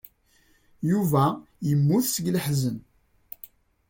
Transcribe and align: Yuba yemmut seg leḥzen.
Yuba 0.89 1.25
yemmut 1.67 2.05
seg 2.09 2.25
leḥzen. 2.35 2.77